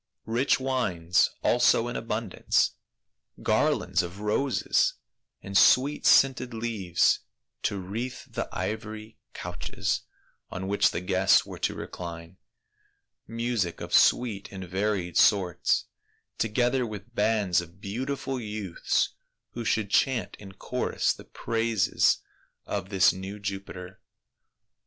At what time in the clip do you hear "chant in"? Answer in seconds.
19.91-20.53